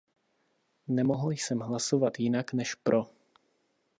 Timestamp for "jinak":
2.19-2.53